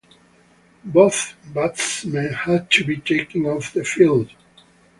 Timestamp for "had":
2.33-2.71